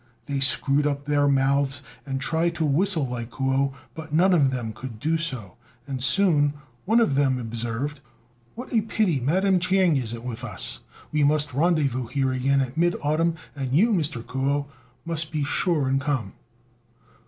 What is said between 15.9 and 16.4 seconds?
come."